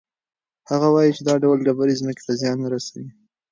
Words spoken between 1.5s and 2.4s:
ډبرې ځمکې ته